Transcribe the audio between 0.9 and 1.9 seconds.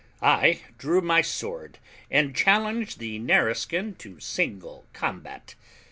my sword,